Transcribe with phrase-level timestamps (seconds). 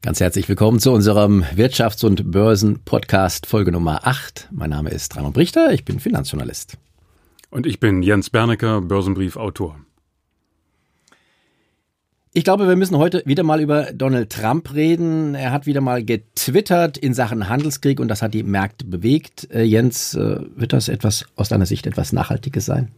[0.00, 4.48] Ganz herzlich willkommen zu unserem Wirtschafts- und Börsen-Podcast Folge Nummer 8.
[4.52, 6.78] Mein Name ist Raimund Brichter, ich bin Finanzjournalist.
[7.50, 9.76] Und ich bin Jens Bernecker, Börsenbriefautor.
[12.32, 15.34] Ich glaube, wir müssen heute wieder mal über Donald Trump reden.
[15.34, 19.50] Er hat wieder mal getwittert in Sachen Handelskrieg und das hat die Märkte bewegt.
[19.50, 22.92] Äh, Jens, äh, wird das etwas aus deiner Sicht etwas Nachhaltiges sein?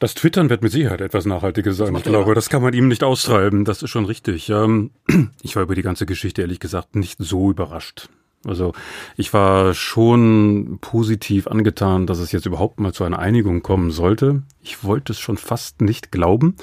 [0.00, 1.94] Das Twittern wird mit Sicherheit etwas Nachhaltiges sein.
[1.96, 3.64] Ich glaube, das kann man ihm nicht austreiben.
[3.64, 4.50] Das ist schon richtig.
[5.42, 8.08] Ich war über die ganze Geschichte ehrlich gesagt nicht so überrascht.
[8.44, 8.72] Also
[9.16, 14.44] ich war schon positiv angetan, dass es jetzt überhaupt mal zu einer Einigung kommen sollte.
[14.62, 16.54] Ich wollte es schon fast nicht glauben.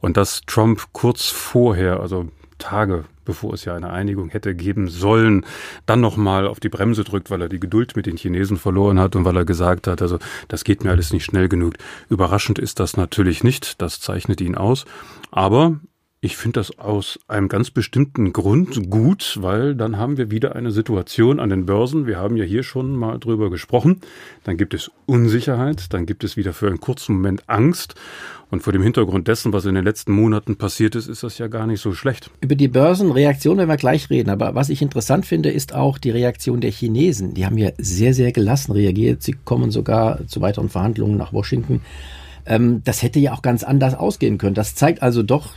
[0.00, 5.44] Und dass Trump kurz vorher, also Tage bevor es ja eine Einigung hätte geben sollen,
[5.86, 9.16] dann nochmal auf die Bremse drückt, weil er die Geduld mit den Chinesen verloren hat
[9.16, 11.74] und weil er gesagt hat, also das geht mir alles nicht schnell genug.
[12.08, 14.84] Überraschend ist das natürlich nicht, das zeichnet ihn aus,
[15.30, 15.78] aber
[16.24, 20.70] ich finde das aus einem ganz bestimmten Grund gut, weil dann haben wir wieder eine
[20.70, 22.06] Situation an den Börsen.
[22.06, 24.00] Wir haben ja hier schon mal drüber gesprochen.
[24.42, 27.94] Dann gibt es Unsicherheit, dann gibt es wieder für einen kurzen Moment Angst.
[28.50, 31.48] Und vor dem Hintergrund dessen, was in den letzten Monaten passiert ist, ist das ja
[31.48, 32.30] gar nicht so schlecht.
[32.40, 34.30] Über die Börsenreaktion werden wir gleich reden.
[34.30, 37.34] Aber was ich interessant finde, ist auch die Reaktion der Chinesen.
[37.34, 39.22] Die haben ja sehr, sehr gelassen reagiert.
[39.22, 41.82] Sie kommen sogar zu weiteren Verhandlungen nach Washington.
[42.46, 44.54] Ähm, das hätte ja auch ganz anders ausgehen können.
[44.54, 45.54] Das zeigt also doch,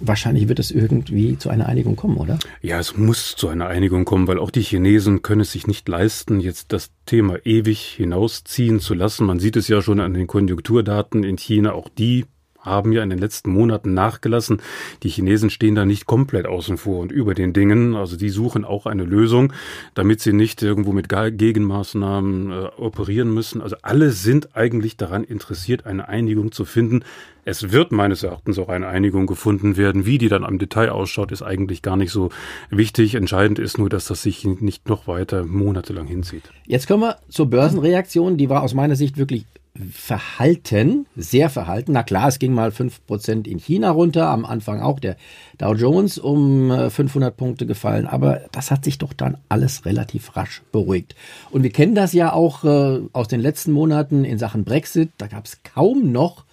[0.00, 2.38] wahrscheinlich wird es irgendwie zu einer Einigung kommen, oder?
[2.62, 5.88] Ja, es muss zu einer Einigung kommen, weil auch die Chinesen können es sich nicht
[5.88, 9.26] leisten, jetzt das Thema ewig hinausziehen zu lassen.
[9.26, 11.72] Man sieht es ja schon an den Konjunkturdaten in China.
[11.72, 12.26] Auch die
[12.66, 14.60] haben ja in den letzten Monaten nachgelassen.
[15.02, 17.94] Die Chinesen stehen da nicht komplett außen vor und über den Dingen.
[17.94, 19.52] Also die suchen auch eine Lösung,
[19.94, 23.62] damit sie nicht irgendwo mit Gegenmaßnahmen äh, operieren müssen.
[23.62, 27.04] Also alle sind eigentlich daran interessiert, eine Einigung zu finden.
[27.48, 30.04] Es wird meines Erachtens auch eine Einigung gefunden werden.
[30.04, 32.30] Wie die dann am Detail ausschaut, ist eigentlich gar nicht so
[32.70, 33.14] wichtig.
[33.14, 36.50] Entscheidend ist nur, dass das sich nicht noch weiter monatelang hinzieht.
[36.66, 38.36] Jetzt kommen wir zur Börsenreaktion.
[38.36, 39.46] Die war aus meiner Sicht wirklich
[39.92, 41.92] verhalten, sehr verhalten.
[41.92, 45.16] Na klar, es ging mal 5% in China runter, am Anfang auch der
[45.58, 50.36] Dow Jones um 500 äh, Punkte gefallen, aber das hat sich doch dann alles relativ
[50.36, 51.14] rasch beruhigt.
[51.50, 55.26] Und wir kennen das ja auch äh, aus den letzten Monaten in Sachen Brexit, da
[55.26, 56.44] gab es kaum noch,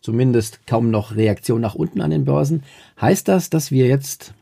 [0.00, 2.62] zumindest kaum noch Reaktion nach unten an den Börsen.
[3.00, 4.34] Heißt das, dass wir jetzt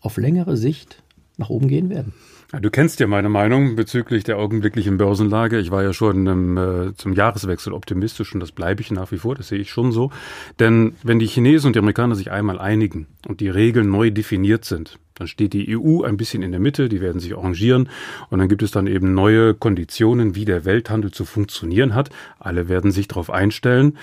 [0.00, 1.02] auf längere Sicht
[1.36, 2.12] nach oben gehen werden?
[2.54, 5.58] Ja, du kennst ja meine Meinung bezüglich der augenblicklichen Börsenlage.
[5.58, 9.18] Ich war ja schon ähm, äh, zum Jahreswechsel optimistisch und das bleibe ich nach wie
[9.18, 10.12] vor, das sehe ich schon so.
[10.60, 14.64] Denn wenn die Chinesen und die Amerikaner sich einmal einigen und die Regeln neu definiert
[14.64, 17.88] sind, dann steht die EU ein bisschen in der Mitte, die werden sich arrangieren
[18.30, 22.10] und dann gibt es dann eben neue Konditionen, wie der Welthandel zu funktionieren hat.
[22.38, 23.98] Alle werden sich darauf einstellen.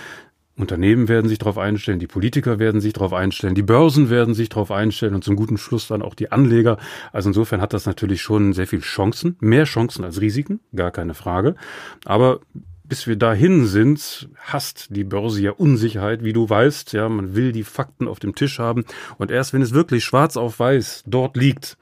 [0.58, 4.50] Unternehmen werden sich darauf einstellen, die Politiker werden sich darauf einstellen, die Börsen werden sich
[4.50, 6.78] darauf einstellen und zum guten Schluss dann auch die Anleger.
[7.12, 11.14] Also insofern hat das natürlich schon sehr viel Chancen, mehr Chancen als Risiken, gar keine
[11.14, 11.56] Frage.
[12.06, 12.42] Aber
[12.84, 16.92] bis wir dahin sind, hasst die Börse ja Unsicherheit, wie du weißt.
[16.92, 18.84] Ja, man will die Fakten auf dem Tisch haben
[19.18, 21.78] und erst wenn es wirklich schwarz auf weiß dort liegt,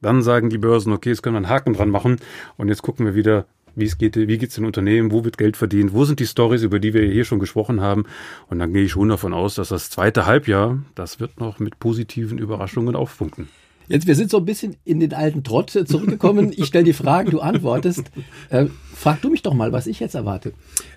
[0.00, 2.18] dann sagen die Börsen, okay, jetzt können wir einen Haken dran machen
[2.56, 5.56] und jetzt gucken wir wieder, wie es geht, wie geht's den Unternehmen, wo wird Geld
[5.56, 8.04] verdient, wo sind die Stories, über die wir hier schon gesprochen haben.
[8.48, 11.78] Und dann gehe ich schon davon aus, dass das zweite Halbjahr, das wird noch mit
[11.78, 13.48] positiven Überraschungen auffunken.
[13.88, 16.52] Jetzt, wir sind so ein bisschen in den alten Trott zurückgekommen.
[16.56, 18.10] Ich stelle die Fragen, du antwortest.
[18.48, 20.52] Äh, frag du mich doch mal, was ich jetzt erwarte.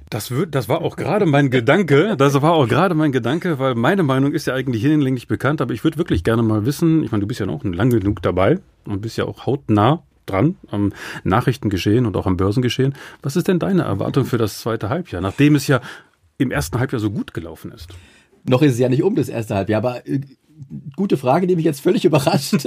[0.09, 2.15] Das, wird, das war auch gerade mein Gedanke.
[2.15, 5.73] Das war auch gerade mein Gedanke, weil meine Meinung ist ja eigentlich hinlänglich bekannt, aber
[5.73, 8.59] ich würde wirklich gerne mal wissen, ich meine, du bist ja noch lang genug dabei
[8.85, 10.93] und bist ja auch hautnah dran am
[11.23, 12.93] Nachrichtengeschehen und auch am Börsengeschehen.
[13.21, 15.81] Was ist denn deine Erwartung für das zweite Halbjahr, nachdem es ja
[16.37, 17.89] im ersten Halbjahr so gut gelaufen ist?
[18.43, 20.21] Noch ist es ja nicht um das erste Halbjahr, aber äh,
[20.95, 22.65] gute Frage, die mich jetzt völlig überrascht.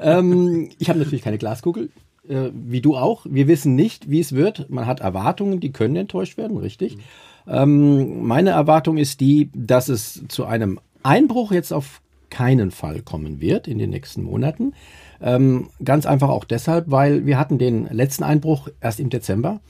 [0.00, 1.90] ähm, ich habe natürlich keine Glaskugel,
[2.28, 3.26] äh, wie du auch.
[3.28, 4.70] Wir wissen nicht, wie es wird.
[4.70, 6.96] Man hat Erwartungen, die können enttäuscht werden, richtig.
[6.96, 7.00] Mhm.
[7.48, 13.40] Ähm, meine Erwartung ist die, dass es zu einem Einbruch jetzt auf keinen Fall kommen
[13.40, 14.74] wird in den nächsten Monaten.
[15.20, 19.60] Ähm, ganz einfach auch deshalb, weil wir hatten den letzten Einbruch erst im Dezember.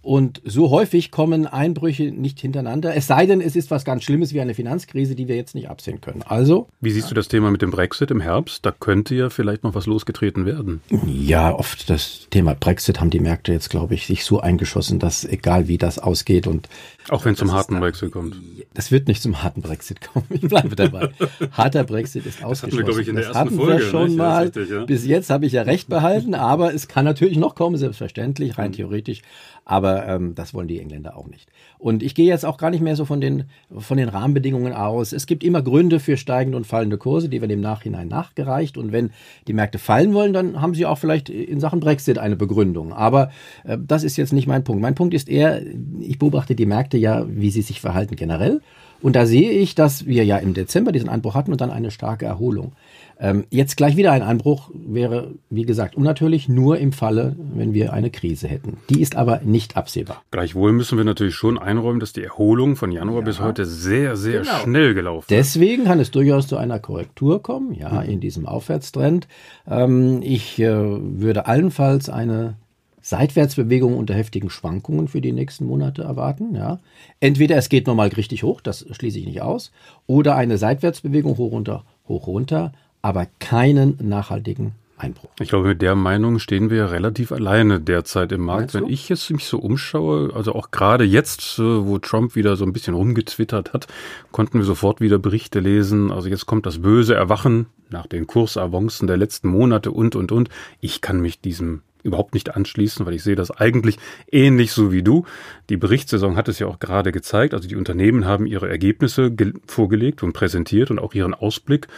[0.00, 2.94] Und so häufig kommen Einbrüche nicht hintereinander.
[2.94, 5.68] Es sei denn, es ist was ganz Schlimmes wie eine Finanzkrise, die wir jetzt nicht
[5.68, 6.22] absehen können.
[6.22, 6.68] Also.
[6.80, 8.64] Wie siehst du das Thema mit dem Brexit im Herbst?
[8.64, 10.80] Da könnte ja vielleicht noch was losgetreten werden.
[11.06, 15.24] Ja, oft das Thema Brexit haben die Märkte jetzt, glaube ich, sich so eingeschossen, dass
[15.24, 16.68] egal wie das ausgeht und.
[17.10, 18.36] Auch wenn es zum harten Brexit kommt.
[18.74, 20.26] Das wird nicht zum harten Brexit kommen.
[20.38, 21.10] Ich bleibe dabei.
[21.52, 22.86] Harter Brexit ist ausgeschlossen.
[22.86, 24.44] Das hatten wir, ich, in der das ersten Folge, schon mal.
[24.44, 24.84] Richtig, ja.
[24.84, 28.70] Bis jetzt habe ich ja recht behalten, aber es kann natürlich noch kommen, selbstverständlich, rein
[28.70, 28.76] mhm.
[28.76, 29.22] theoretisch.
[29.64, 31.48] Aber Ähm, das wollen die Engländer auch nicht.
[31.78, 33.44] Und ich gehe jetzt auch gar nicht mehr so von den,
[33.76, 35.12] von den Rahmenbedingungen aus.
[35.12, 38.76] Es gibt immer Gründe für steigende und fallende Kurse, die werden im Nachhinein nachgereicht.
[38.76, 39.10] Und wenn
[39.46, 42.92] die Märkte fallen wollen, dann haben sie auch vielleicht in Sachen Brexit eine Begründung.
[42.92, 43.30] Aber
[43.64, 44.82] äh, das ist jetzt nicht mein Punkt.
[44.82, 45.62] Mein Punkt ist eher,
[46.00, 48.60] ich beobachte die Märkte ja, wie sie sich verhalten generell.
[49.00, 51.90] Und da sehe ich, dass wir ja im Dezember diesen Einbruch hatten und dann eine
[51.90, 52.72] starke Erholung.
[53.20, 57.92] Ähm, jetzt gleich wieder ein Einbruch wäre, wie gesagt, unnatürlich, nur im Falle, wenn wir
[57.92, 58.78] eine Krise hätten.
[58.90, 60.22] Die ist aber nicht absehbar.
[60.30, 63.24] Gleichwohl müssen wir natürlich schon einräumen, dass die Erholung von Januar ja.
[63.24, 64.58] bis heute sehr, sehr genau.
[64.58, 65.30] schnell gelaufen ist.
[65.30, 68.08] Deswegen kann es durchaus zu einer Korrektur kommen, ja, mhm.
[68.08, 69.26] in diesem Aufwärtstrend.
[69.68, 72.54] Ähm, ich äh, würde allenfalls eine
[73.00, 76.54] Seitwärtsbewegung unter heftigen Schwankungen für die nächsten Monate erwarten.
[76.54, 76.78] Ja.
[77.20, 79.72] Entweder es geht nochmal richtig hoch, das schließe ich nicht aus,
[80.06, 82.72] oder eine Seitwärtsbewegung hoch runter, hoch runter,
[83.02, 85.30] aber keinen nachhaltigen Einbruch.
[85.40, 88.74] Ich glaube, mit der Meinung stehen wir relativ alleine derzeit im Markt.
[88.74, 92.64] Wenn ich jetzt mich so umschaue, also auch gerade jetzt, äh, wo Trump wieder so
[92.64, 93.86] ein bisschen rumgetwittert hat,
[94.32, 96.10] konnten wir sofort wieder Berichte lesen.
[96.10, 100.48] Also jetzt kommt das böse Erwachen nach den Kursavancen der letzten Monate und, und, und.
[100.80, 103.98] Ich kann mich diesem überhaupt nicht anschließen, weil ich sehe das eigentlich
[104.30, 105.24] ähnlich so wie du.
[105.68, 107.54] Die Berichtssaison hat es ja auch gerade gezeigt.
[107.54, 109.34] Also die Unternehmen haben ihre Ergebnisse
[109.66, 111.88] vorgelegt und präsentiert und auch ihren Ausblick.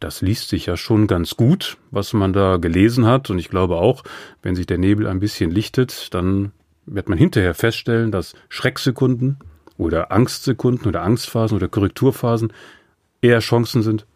[0.00, 3.30] Das liest sich ja schon ganz gut, was man da gelesen hat.
[3.30, 4.04] Und ich glaube auch,
[4.42, 6.52] wenn sich der Nebel ein bisschen lichtet, dann
[6.86, 9.38] wird man hinterher feststellen, dass Schrecksekunden
[9.76, 12.52] oder Angstsekunden oder Angstphasen oder Korrekturphasen
[13.20, 14.06] eher Chancen sind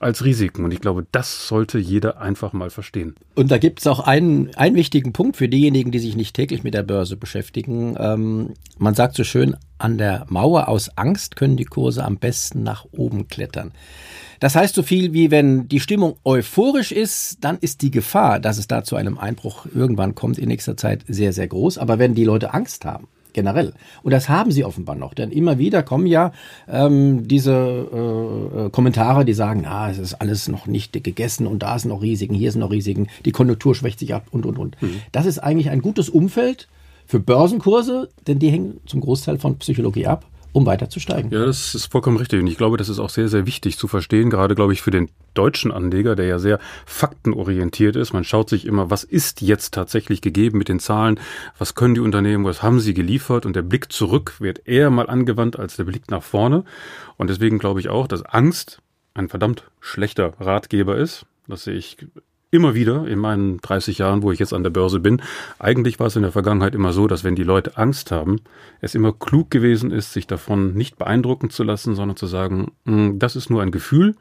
[0.00, 0.64] als Risiken.
[0.64, 3.14] Und ich glaube, das sollte jeder einfach mal verstehen.
[3.34, 6.64] Und da gibt es auch einen, einen wichtigen Punkt für diejenigen, die sich nicht täglich
[6.64, 7.96] mit der Börse beschäftigen.
[7.98, 12.62] Ähm, man sagt so schön, an der Mauer aus Angst können die Kurse am besten
[12.62, 13.72] nach oben klettern.
[14.40, 18.58] Das heißt so viel wie, wenn die Stimmung euphorisch ist, dann ist die Gefahr, dass
[18.58, 21.78] es da zu einem Einbruch irgendwann kommt in nächster Zeit sehr, sehr groß.
[21.78, 23.08] Aber wenn die Leute Angst haben,
[23.38, 23.72] generell.
[24.02, 26.32] Und das haben sie offenbar noch, denn immer wieder kommen ja
[26.68, 31.62] ähm, diese äh, äh, Kommentare, die sagen, ah, es ist alles noch nicht gegessen und
[31.62, 34.58] da sind noch Risiken, hier sind noch Risiken, die Konjunktur schwächt sich ab und und
[34.58, 34.82] und.
[34.82, 35.02] Mhm.
[35.12, 36.66] Das ist eigentlich ein gutes Umfeld
[37.06, 41.30] für Börsenkurse, denn die hängen zum Großteil von Psychologie ab um weiter zu steigen.
[41.30, 42.40] Ja, das ist vollkommen richtig.
[42.40, 44.90] Und ich glaube, das ist auch sehr, sehr wichtig zu verstehen, gerade, glaube ich, für
[44.90, 48.12] den deutschen Anleger, der ja sehr faktenorientiert ist.
[48.12, 51.20] Man schaut sich immer, was ist jetzt tatsächlich gegeben mit den Zahlen,
[51.58, 55.08] was können die Unternehmen, was haben sie geliefert und der Blick zurück wird eher mal
[55.08, 56.64] angewandt als der Blick nach vorne.
[57.16, 58.80] Und deswegen glaube ich auch, dass Angst
[59.14, 61.26] ein verdammt schlechter Ratgeber ist.
[61.46, 61.96] Das sehe ich
[62.50, 65.20] immer wieder in meinen 30 Jahren, wo ich jetzt an der Börse bin.
[65.58, 68.40] Eigentlich war es in der Vergangenheit immer so, dass wenn die Leute Angst haben,
[68.80, 73.18] es immer klug gewesen ist, sich davon nicht beeindrucken zu lassen, sondern zu sagen, hm,
[73.18, 74.14] das ist nur ein Gefühl.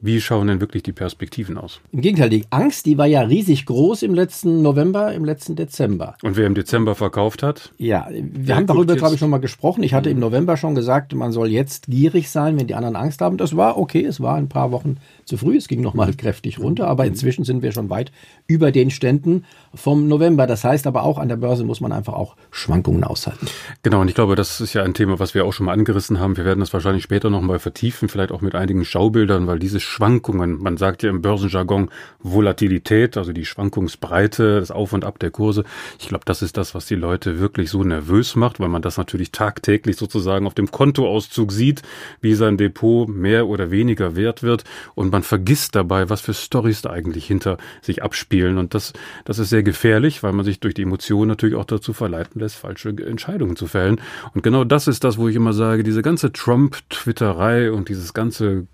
[0.00, 1.80] Wie schauen denn wirklich die Perspektiven aus?
[1.90, 6.14] Im Gegenteil, die Angst, die war ja riesig groß im letzten November, im letzten Dezember.
[6.22, 7.72] Und wer im Dezember verkauft hat?
[7.78, 9.82] Ja, wir haben darüber, glaube ich, schon mal gesprochen.
[9.82, 13.20] Ich hatte im November schon gesagt, man soll jetzt gierig sein, wenn die anderen Angst
[13.20, 13.38] haben.
[13.38, 15.56] Das war okay, es war ein paar Wochen zu früh.
[15.56, 18.12] Es ging nochmal kräftig runter, aber inzwischen sind wir schon weit
[18.46, 20.46] über den Ständen vom November.
[20.46, 23.48] Das heißt aber auch, an der Börse muss man einfach auch Schwankungen aushalten.
[23.82, 26.20] Genau, und ich glaube, das ist ja ein Thema, was wir auch schon mal angerissen
[26.20, 26.36] haben.
[26.36, 30.62] Wir werden das wahrscheinlich später nochmal vertiefen, vielleicht auch mit einigen Schaubildern, weil diese Schwankungen,
[30.62, 31.90] man sagt ja im Börsenjargon
[32.20, 35.64] Volatilität, also die Schwankungsbreite, das Auf und Ab der Kurse.
[35.98, 38.98] Ich glaube, das ist das, was die Leute wirklich so nervös macht, weil man das
[38.98, 41.82] natürlich tagtäglich sozusagen auf dem Kontoauszug sieht,
[42.20, 44.64] wie sein Depot mehr oder weniger wert wird
[44.94, 48.58] und man vergisst dabei, was für Stories da eigentlich hinter sich abspielen.
[48.58, 48.92] Und das,
[49.24, 52.56] das ist sehr gefährlich, weil man sich durch die Emotionen natürlich auch dazu verleiten lässt,
[52.56, 54.00] falsche Entscheidungen zu fällen.
[54.34, 58.66] Und genau das ist das, wo ich immer sage, diese ganze Trump-Twitterei und dieses ganze,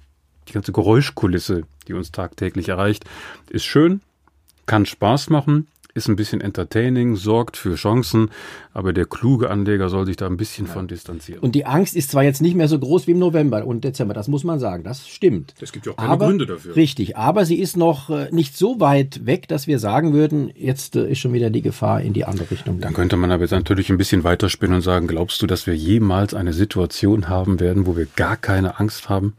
[0.49, 3.05] die ganze Geräuschkulisse, die uns tagtäglich erreicht,
[3.51, 4.01] ist schön,
[4.67, 8.31] kann Spaß machen, ist ein bisschen entertaining, sorgt für Chancen,
[8.73, 10.73] aber der kluge Anleger soll sich da ein bisschen ja.
[10.73, 11.41] von distanzieren.
[11.41, 14.13] Und die Angst ist zwar jetzt nicht mehr so groß wie im November und Dezember,
[14.13, 15.55] das muss man sagen, das stimmt.
[15.61, 16.75] Es gibt ja auch keine aber, Gründe dafür.
[16.75, 20.97] Richtig, aber sie ist noch äh, nicht so weit weg, dass wir sagen würden, jetzt
[20.97, 22.81] äh, ist schon wieder die Gefahr in die andere Richtung.
[22.81, 25.77] Dann könnte man aber jetzt natürlich ein bisschen weiterspinnen und sagen, glaubst du, dass wir
[25.77, 29.35] jemals eine Situation haben werden, wo wir gar keine Angst haben?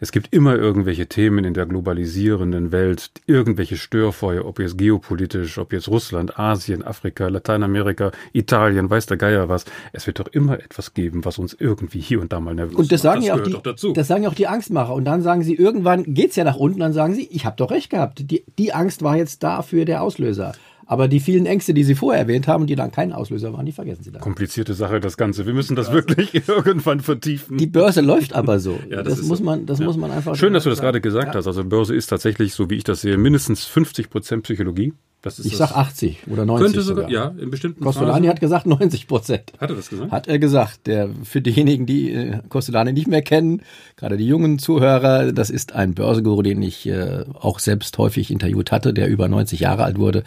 [0.00, 5.72] Es gibt immer irgendwelche Themen in der globalisierenden Welt, irgendwelche Störfeuer, ob jetzt geopolitisch, ob
[5.72, 9.66] jetzt Russland, Asien, Afrika, Lateinamerika, Italien, weiß der Geier was.
[9.92, 12.90] Es wird doch immer etwas geben, was uns irgendwie hier und da mal nervös Und
[12.90, 14.94] das sagen, das ja auch die, das sagen ja auch die Angstmacher.
[14.94, 17.70] Und dann sagen sie, irgendwann geht's ja nach unten, dann sagen sie, ich habe doch
[17.70, 18.30] recht gehabt.
[18.30, 20.54] Die, die Angst war jetzt dafür der Auslöser.
[20.86, 23.70] Aber die vielen Ängste, die Sie vorher erwähnt haben, die dann kein Auslöser waren, die
[23.70, 24.20] vergessen Sie dann.
[24.20, 25.46] Komplizierte Sache, das Ganze.
[25.46, 27.58] Wir müssen das wirklich irgendwann vertiefen.
[27.58, 28.76] Die Börse läuft aber so.
[28.90, 29.44] ja, das, das muss so.
[29.44, 29.84] man, das ja.
[29.84, 30.34] muss man einfach.
[30.34, 31.34] Schön, dass du das gerade gesagt ja.
[31.34, 31.46] hast.
[31.46, 35.72] Also Börse ist tatsächlich, so wie ich das sehe, mindestens 50 Prozent Psychologie ich sag
[35.72, 37.34] 80 oder 90 Könnte sogar, sogar.
[37.34, 39.52] ja, in bestimmten Costolani hat gesagt 90 Prozent.
[39.60, 40.12] Hat er das gesagt?
[40.12, 40.86] Hat er gesagt.
[40.86, 43.62] Der, für diejenigen, die äh, nicht mehr kennen,
[43.96, 48.72] gerade die jungen Zuhörer, das ist ein Börsenguru, den ich äh, auch selbst häufig interviewt
[48.72, 50.24] hatte, der über 90 Jahre alt wurde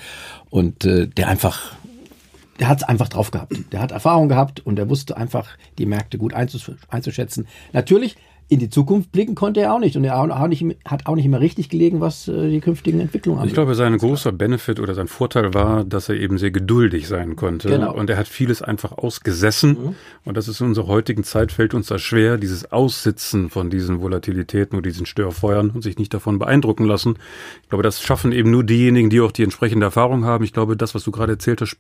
[0.49, 1.73] und äh, der einfach
[2.59, 3.53] der hat es einfach drauf gehabt.
[3.71, 7.47] Der hat Erfahrung gehabt und er wusste einfach, die Märkte gut einzuschätzen.
[7.73, 8.15] Natürlich
[8.49, 9.95] in die Zukunft blicken konnte er auch nicht.
[9.95, 13.39] Und er auch nicht, hat auch nicht immer richtig gelegen, was äh, die künftigen Entwicklungen
[13.39, 13.51] angeht.
[13.51, 17.35] Ich glaube, sein großer Benefit oder sein Vorteil war, dass er eben sehr geduldig sein
[17.35, 17.69] konnte.
[17.69, 17.93] Genau.
[17.93, 19.69] Und er hat vieles einfach ausgesessen.
[19.69, 19.95] Mhm.
[20.25, 24.01] Und das ist in unserer heutigen Zeit, fällt uns das schwer, dieses Aussitzen von diesen
[24.01, 27.15] Volatilitäten oder diesen Störfeuern und sich nicht davon beeindrucken lassen.
[27.63, 30.43] Ich glaube, das schaffen eben nur diejenigen, die auch die entsprechende Erfahrung haben.
[30.43, 31.77] Ich glaube, das, was du gerade erzählt hast,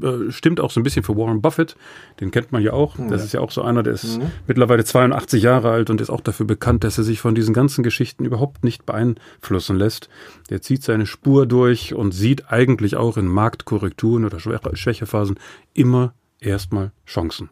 [0.00, 1.76] äh, stimmt auch so ein bisschen für Warren Buffett.
[2.20, 2.96] Den kennt man ja auch.
[2.96, 3.24] Das ja.
[3.24, 4.30] ist ja auch so einer, der ist mhm.
[4.46, 7.82] mittlerweile 82 Jahre alt und ist auch dafür bekannt, dass er sich von diesen ganzen
[7.82, 10.08] Geschichten überhaupt nicht beeinflussen lässt.
[10.48, 15.38] Der zieht seine Spur durch und sieht eigentlich auch in Marktkorrekturen oder Schwächephasen
[15.74, 17.50] immer erstmal Chancen.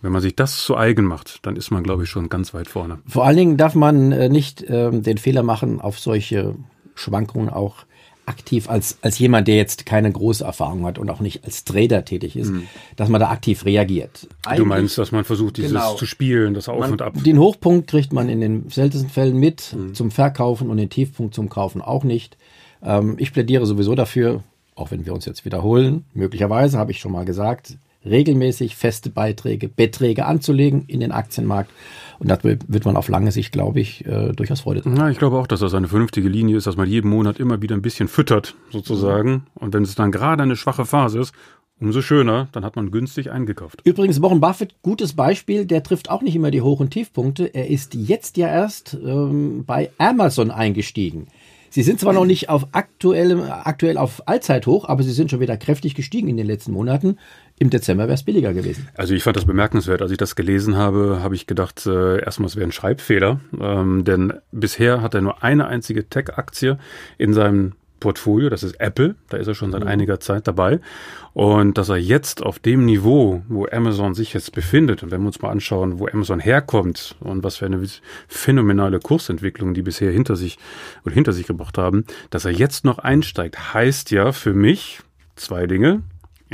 [0.00, 2.68] Wenn man sich das zu eigen macht, dann ist man, glaube ich, schon ganz weit
[2.68, 2.98] vorne.
[3.06, 6.56] Vor allen Dingen darf man äh, nicht ähm, den Fehler machen, auf solche
[6.94, 7.86] Schwankungen auch
[8.26, 12.04] aktiv als, als jemand, der jetzt keine große Erfahrung hat und auch nicht als Trader
[12.04, 12.64] tätig ist, mhm.
[12.96, 14.28] dass man da aktiv reagiert.
[14.44, 17.14] Eigentlich, du meinst, dass man versucht, dieses genau, zu spielen, das Auf man, und Ab.
[17.24, 19.94] Den Hochpunkt kriegt man in den seltensten Fällen mit mhm.
[19.94, 22.36] zum Verkaufen und den Tiefpunkt zum Kaufen auch nicht.
[22.82, 24.42] Ähm, ich plädiere sowieso dafür,
[24.74, 29.68] auch wenn wir uns jetzt wiederholen, möglicherweise habe ich schon mal gesagt, regelmäßig feste Beiträge,
[29.68, 31.70] Beträge anzulegen in den Aktienmarkt.
[32.18, 34.82] Und das wird man auf lange Sicht, glaube ich, äh, durchaus Freude.
[34.96, 37.60] Ja, ich glaube auch, dass das eine vernünftige Linie ist, dass man jeden Monat immer
[37.60, 39.46] wieder ein bisschen füttert, sozusagen.
[39.54, 41.34] Und wenn es dann gerade eine schwache Phase ist,
[41.80, 43.80] Umso schöner, dann hat man günstig eingekauft.
[43.84, 47.46] Übrigens, Warren Buffett, gutes Beispiel, der trifft auch nicht immer die Hoch- und Tiefpunkte.
[47.52, 51.26] Er ist jetzt ja erst ähm, bei Amazon eingestiegen.
[51.70, 55.56] Sie sind zwar noch nicht auf aktuellem, aktuell auf Allzeithoch, aber sie sind schon wieder
[55.56, 57.18] kräftig gestiegen in den letzten Monaten.
[57.58, 58.88] Im Dezember wäre es billiger gewesen.
[58.94, 60.02] Also ich fand das bemerkenswert.
[60.02, 63.40] Als ich das gelesen habe, habe ich gedacht, äh, erstmal es wäre ein Schreibfehler.
[63.60, 66.78] Ähm, denn bisher hat er nur eine einzige Tech-Aktie
[67.16, 69.88] in seinem Portfolio, das ist Apple, da ist er schon seit mhm.
[69.88, 70.78] einiger Zeit dabei.
[71.32, 75.28] Und dass er jetzt auf dem Niveau, wo Amazon sich jetzt befindet, und wenn wir
[75.28, 77.82] uns mal anschauen, wo Amazon herkommt und was für eine
[78.28, 80.58] phänomenale Kursentwicklung die bisher hinter sich
[81.06, 85.00] oder hinter sich gebracht haben, dass er jetzt noch einsteigt, heißt ja für mich
[85.36, 86.02] zwei Dinge.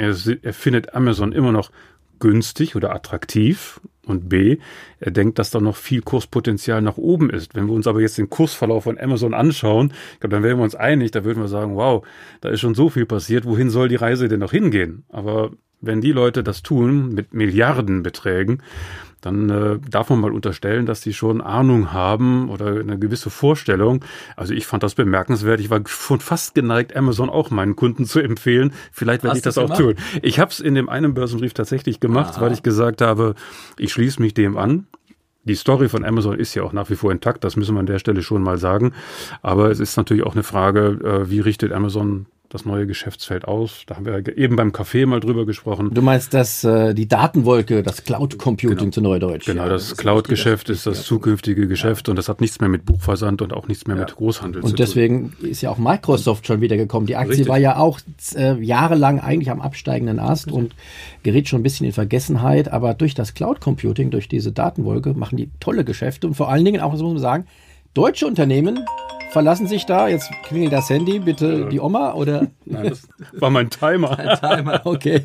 [0.01, 1.71] Er, er findet Amazon immer noch
[2.21, 4.57] günstig oder attraktiv und B,
[4.99, 7.55] er denkt, dass da noch viel Kurspotenzial nach oben ist.
[7.55, 10.75] Wenn wir uns aber jetzt den Kursverlauf von Amazon anschauen, glaub, dann wären wir uns
[10.75, 12.03] einig, da würden wir sagen, wow,
[12.41, 15.05] da ist schon so viel passiert, wohin soll die Reise denn noch hingehen?
[15.11, 15.51] Aber
[15.83, 18.63] wenn die Leute das tun mit Milliardenbeträgen,
[19.21, 24.05] dann äh, darf man mal unterstellen, dass die schon Ahnung haben oder eine gewisse Vorstellung.
[24.37, 25.61] Also ich fand das bemerkenswert.
[25.61, 28.73] Ich war schon fast geneigt, Amazon auch meinen Kunden zu empfehlen.
[28.93, 29.95] Vielleicht werde ich das auch tun.
[30.23, 32.43] Ich habe es in dem einen Börsenbrief tatsächlich gemacht, Aha.
[32.43, 33.35] weil ich gesagt habe,
[33.79, 34.87] ich schließe mich dem an.
[35.45, 37.87] Die Story von Amazon ist ja auch nach wie vor intakt, das müssen wir an
[37.87, 38.93] der Stelle schon mal sagen.
[39.43, 43.85] Aber es ist natürlich auch eine Frage, äh, wie richtet Amazon das neue Geschäftsfeld aus.
[43.87, 45.95] Da haben wir eben beim Café mal drüber gesprochen.
[45.95, 48.91] Du meinst, dass äh, die Datenwolke, das Cloud Computing genau.
[48.91, 49.47] zu Neudeutsch.
[49.47, 52.11] Genau, das, das Cloud-Geschäft ist das zukünftige Geschäft ja.
[52.13, 54.03] und das hat nichts mehr mit Buchversand und auch nichts mehr ja.
[54.03, 54.83] mit Großhandel und zu tun.
[54.83, 57.07] Und deswegen ist ja auch Microsoft schon wieder gekommen.
[57.07, 57.49] Die Aktie Richtig.
[57.49, 58.01] war ja auch
[58.35, 60.63] äh, jahrelang eigentlich am absteigenden Ast Richtig.
[60.65, 60.75] und
[61.23, 62.73] gerät schon ein bisschen in Vergessenheit.
[62.73, 66.65] Aber durch das Cloud Computing, durch diese Datenwolke machen die tolle Geschäfte und vor allen
[66.65, 67.47] Dingen auch, das muss man sagen,
[67.95, 68.81] deutsche Unternehmen
[69.31, 70.09] verlassen sich da.
[70.09, 72.49] Jetzt klingelt das Handy, bitte die Oma oder?
[72.65, 74.19] Nein, das war mein Timer.
[74.19, 75.23] Ein Timer, okay.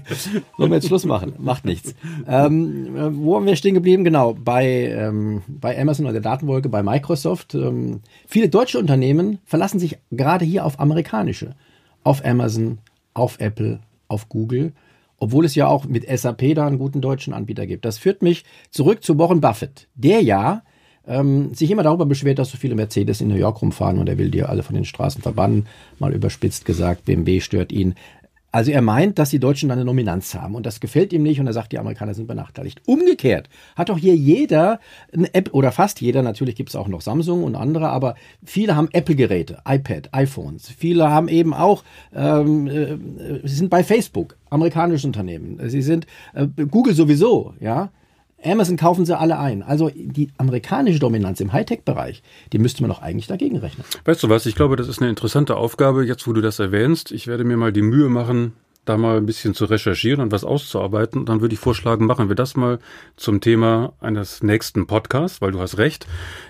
[0.58, 1.34] Sollen wir jetzt Schluss machen?
[1.38, 1.96] Macht nichts.
[2.28, 4.04] Ähm, äh, wo haben wir stehen geblieben?
[4.04, 7.56] Genau, bei, ähm, bei Amazon oder der Datenwolke, bei Microsoft.
[7.56, 11.56] Ähm, viele deutsche Unternehmen verlassen sich gerade hier auf amerikanische.
[12.04, 12.80] Auf Amazon,
[13.14, 14.74] auf Apple, auf Google.
[15.18, 17.86] Obwohl es ja auch mit SAP da einen guten deutschen Anbieter gibt.
[17.86, 20.64] Das führt mich zurück zu Warren Buffett, der ja
[21.08, 24.18] ähm, sich immer darüber beschwert, dass so viele Mercedes in New York rumfahren und er
[24.18, 25.68] will die alle von den Straßen verbannen.
[26.00, 27.96] Mal überspitzt gesagt, BMW stört ihn.
[28.56, 31.48] Also er meint, dass die Deutschen eine Dominanz haben und das gefällt ihm nicht und
[31.48, 32.82] er sagt, die Amerikaner sind benachteiligt.
[32.86, 34.80] Umgekehrt hat doch hier jeder
[35.12, 38.78] eine App oder fast jeder, natürlich gibt es auch noch Samsung und andere, aber viele
[38.78, 40.70] haben Apple-Geräte, iPad, iPhones.
[40.70, 41.84] Viele haben eben auch,
[42.16, 42.98] ähm, äh,
[43.46, 45.60] sie sind bei Facebook, amerikanische Unternehmen.
[45.70, 47.90] Sie sind äh, Google sowieso, ja.
[48.44, 49.64] Amazon kaufen sie alle ein.
[49.64, 52.22] Also die amerikanische Dominanz im Hightech-Bereich,
[52.54, 53.86] die müsste man doch eigentlich dagegen rechnen.
[54.06, 57.12] Weißt du was, ich glaube, das ist eine interessante Aufgabe, jetzt wo du das erwähnst.
[57.12, 58.54] Ich werde mir mal die Mühe machen,
[58.86, 61.26] da mal ein bisschen zu recherchieren und was auszuarbeiten.
[61.26, 62.80] Dann würde ich vorschlagen, machen wir das mal
[63.18, 66.08] zum Thema eines nächsten Podcasts, weil du hast recht.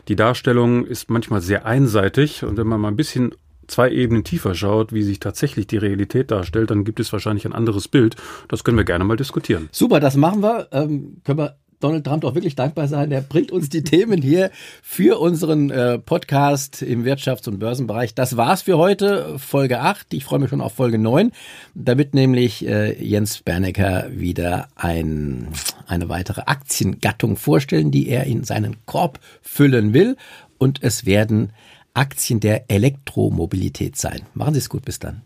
[0.10, 3.34] Die Darstellung ist manchmal sehr einseitig und wenn man mal ein bisschen
[3.68, 7.54] zwei Ebenen tiefer schaut, wie sich tatsächlich die Realität darstellt, dann gibt es wahrscheinlich ein
[7.54, 8.15] anderes Bild.
[8.48, 9.70] Das können wir gerne mal diskutieren.
[9.72, 10.68] Super, das machen wir.
[10.72, 13.10] Ähm, können wir Donald Trump doch wirklich dankbar sein.
[13.10, 14.51] Der bringt uns die Themen hier
[14.82, 18.15] für unseren äh, Podcast im Wirtschafts- und Börsenbereich.
[18.15, 20.13] Das war's für heute, Folge 8.
[20.13, 21.32] Ich freue mich schon auf Folge 9,
[21.74, 25.50] damit nämlich äh, Jens Bernecker wieder ein,
[25.88, 30.17] eine weitere Aktiengattung vorstellen, die er in seinen Korb füllen will.
[30.58, 31.51] Und es werden
[31.94, 34.22] Aktien der Elektromobilität sein.
[34.34, 35.22] Machen Sie es gut, bis dann.